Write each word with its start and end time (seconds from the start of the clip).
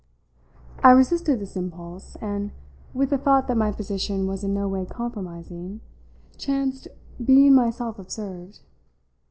I 0.83 0.89
resisted 0.93 1.37
this 1.39 1.55
impulse 1.55 2.15
and, 2.21 2.49
with 2.91 3.11
the 3.11 3.19
thought 3.19 3.47
that 3.47 3.55
my 3.55 3.71
position 3.71 4.25
was 4.25 4.43
in 4.43 4.51
no 4.51 4.67
way 4.67 4.83
compromising, 4.83 5.81
chanced 6.39 6.87
being 7.23 7.53
myself 7.53 7.99
observed. 7.99 8.61